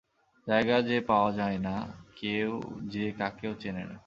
জায়গা 0.47 0.77
যে 0.81 0.97
পাওয়া 1.01 1.31
যায় 1.31 1.57
না, 1.57 1.75
কেউ 2.15 2.51
যে 2.87 3.05
কাকেও 3.11 3.53
চেনে 3.53 3.83
না। 3.83 3.97